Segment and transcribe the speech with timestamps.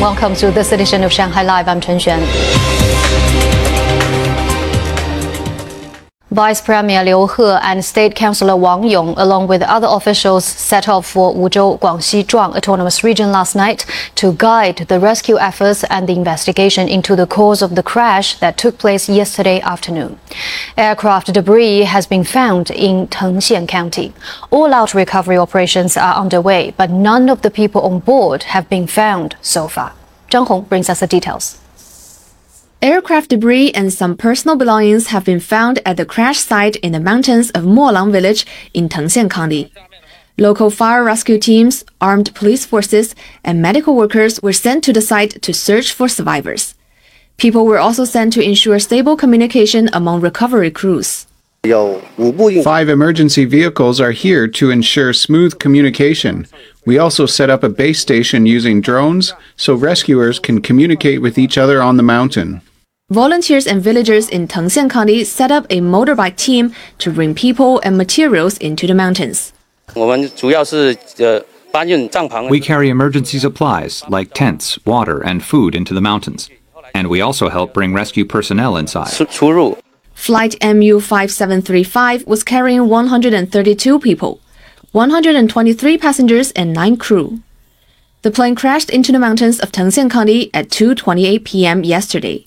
[0.00, 1.68] Welcome to this edition of Shanghai Live.
[1.68, 2.75] I'm Chen Xuan.
[6.36, 11.06] Vice Premier Liu He and State Councillor Wang Yong, along with other officials, set off
[11.06, 13.86] for Wuzhou, Guangxi Zhuang Autonomous Region last night
[14.16, 18.58] to guide the rescue efforts and the investigation into the cause of the crash that
[18.58, 20.18] took place yesterday afternoon.
[20.76, 24.12] Aircraft debris has been found in Tengxian County.
[24.50, 29.36] All-out recovery operations are underway, but none of the people on board have been found
[29.40, 29.94] so far.
[30.28, 31.58] Zhang Hong brings us the details.
[32.82, 37.00] Aircraft debris and some personal belongings have been found at the crash site in the
[37.00, 38.44] mountains of Molang village
[38.74, 39.72] in Tengxian County.
[40.36, 45.40] Local fire rescue teams, armed police forces, and medical workers were sent to the site
[45.40, 46.74] to search for survivors.
[47.38, 51.26] People were also sent to ensure stable communication among recovery crews.
[51.64, 56.46] Five emergency vehicles are here to ensure smooth communication.
[56.86, 61.58] We also set up a base station using drones so rescuers can communicate with each
[61.58, 62.62] other on the mountain.
[63.10, 67.98] Volunteers and villagers in Tengxian County set up a motorbike team to bring people and
[67.98, 69.52] materials into the mountains.
[72.50, 76.48] We carry emergency supplies like tents, water, and food into the mountains.
[76.94, 79.10] And we also help bring rescue personnel inside.
[80.14, 84.40] Flight MU 5735 was carrying 132 people,
[84.96, 87.42] 123 passengers, and 9 crew.
[88.22, 91.84] The plane crashed into the mountains of Tengxian County at 2:28 p.m.
[91.84, 92.46] yesterday.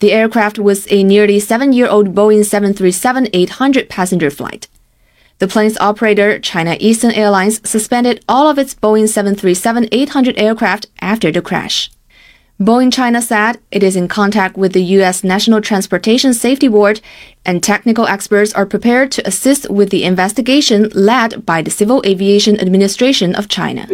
[0.00, 4.66] The aircraft was a nearly seven year old Boeing 737 800 passenger flight.
[5.38, 11.30] The plane's operator, China Eastern Airlines, suspended all of its Boeing 737 800 aircraft after
[11.30, 11.88] the crash.
[12.60, 15.24] Boeing China said it is in contact with the U.S.
[15.24, 17.00] National Transportation Safety Board,
[17.46, 22.60] and technical experts are prepared to assist with the investigation led by the Civil Aviation
[22.60, 23.88] Administration of China.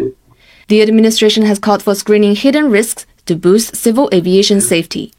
[0.67, 5.12] The administration has called for screening hidden risks to boost civil aviation safety.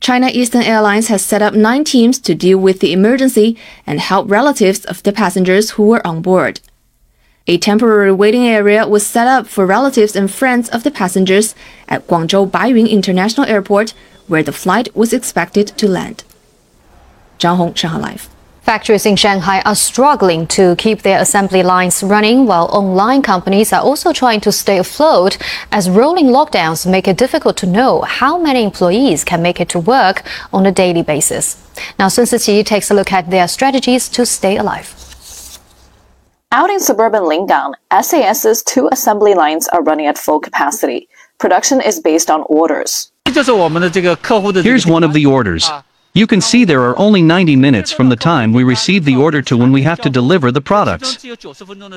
[0.00, 4.30] China Eastern Airlines has set up nine teams to deal with the emergency and help
[4.30, 6.60] relatives of the passengers who were on board.
[7.48, 11.56] A temporary waiting area was set up for relatives and friends of the passengers
[11.88, 13.94] at Guangzhou Baiyun International Airport,
[14.28, 16.22] where the flight was expected to land.
[17.40, 18.28] Zhang Hong, Shanghai Live.
[18.62, 23.82] Factories in Shanghai are struggling to keep their assembly lines running, while online companies are
[23.82, 25.36] also trying to stay afloat
[25.72, 29.80] as rolling lockdowns make it difficult to know how many employees can make it to
[29.80, 31.60] work on a daily basis.
[31.98, 35.01] Now, Sun Siqi takes a look at their strategies to stay alive.
[36.54, 41.08] Out in suburban Lingang, SAS's two assembly lines are running at full capacity.
[41.38, 43.10] Production is based on orders.
[43.24, 45.70] Here's one of the orders.
[46.12, 49.40] You can see there are only 90 minutes from the time we receive the order
[49.40, 51.24] to when we have to deliver the products.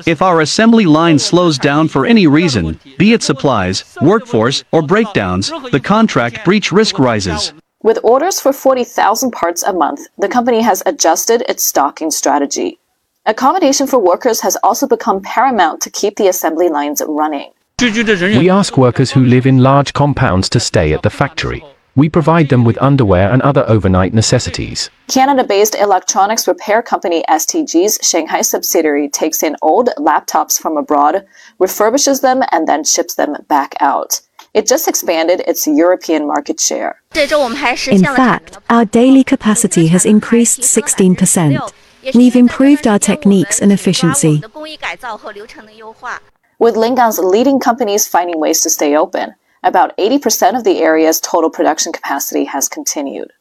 [0.06, 5.50] If our assembly line slows down for any reason, be it supplies, workforce, or breakdowns,
[5.70, 7.52] the contract breach risk rises.
[7.82, 12.78] With orders for 40,000 parts a month, the company has adjusted its stocking strategy.
[13.28, 17.50] Accommodation for workers has also become paramount to keep the assembly lines running.
[17.80, 21.64] We ask workers who live in large compounds to stay at the factory.
[21.96, 24.90] We provide them with underwear and other overnight necessities.
[25.08, 31.26] Canada based electronics repair company STG's Shanghai subsidiary takes in old laptops from abroad,
[31.58, 34.20] refurbishes them, and then ships them back out.
[34.54, 37.02] It just expanded its European market share.
[37.14, 41.72] In fact, our daily capacity has increased 16%.
[42.14, 44.42] We've improved our techniques and efficiency.
[46.58, 51.50] With Lingang's leading companies finding ways to stay open, about 80% of the area's total
[51.50, 53.32] production capacity has continued.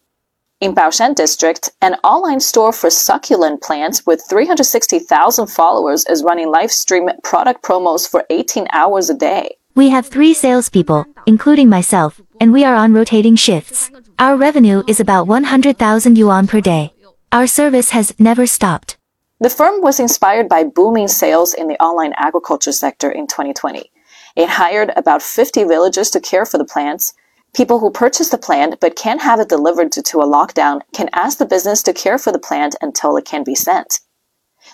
[0.61, 6.71] In Baoshan District, an online store for succulent plants with 360,000 followers is running live
[6.71, 9.57] stream product promos for 18 hours a day.
[9.75, 13.91] We have three salespeople, including myself, and we are on rotating shifts.
[14.17, 16.94] Our revenue is about 100,000 yuan per day.
[17.35, 18.95] Our service has never stopped.
[19.41, 23.91] The firm was inspired by booming sales in the online agriculture sector in 2020.
[24.37, 27.11] It hired about 50 villagers to care for the plants.
[27.53, 31.09] People who purchase the plant but can't have it delivered due to a lockdown can
[31.11, 33.99] ask the business to care for the plant until it can be sent.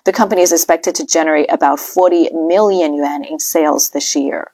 [0.06, 4.52] The company is expected to generate about 40 million yuan in sales this year.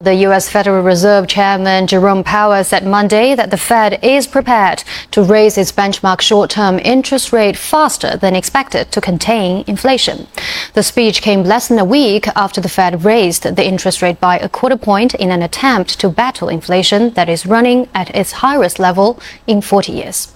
[0.00, 0.48] The U.S.
[0.48, 5.70] Federal Reserve Chairman Jerome Powell said Monday that the Fed is prepared to raise its
[5.70, 10.26] benchmark short term interest rate faster than expected to contain inflation.
[10.72, 14.38] The speech came less than a week after the Fed raised the interest rate by
[14.38, 18.78] a quarter point in an attempt to battle inflation that is running at its highest
[18.78, 20.32] level in 40 years.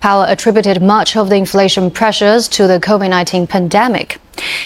[0.00, 4.18] Powell attributed much of the inflation pressures to the COVID 19 pandemic.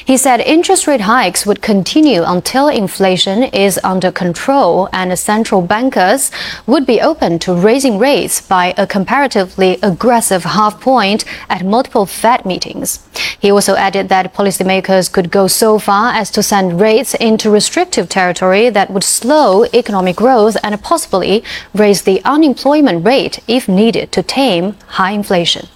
[0.04, 6.30] He said interest rate hikes would continue until inflation is under control and central bankers
[6.66, 12.44] would be open to raising rates by a comparatively aggressive half point at multiple Fed
[12.44, 13.00] meetings.
[13.38, 18.08] He also added that policymakers could go so far as to send rates into restrictive
[18.08, 21.44] territory that would slow economic growth and possibly
[21.74, 25.68] raise the unemployment rate if needed to tame high inflation.